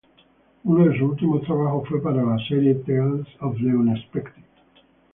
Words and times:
Uno 0.63 0.87
de 0.87 0.97
sus 0.97 1.11
últimos 1.11 1.43
trabajos 1.43 1.87
fue 1.87 2.01
para 2.01 2.23
la 2.23 2.35
serie 2.47 2.73
"Tales 2.73 3.27
of 3.39 3.55
the 3.57 3.65
Unexpected". 3.71 4.41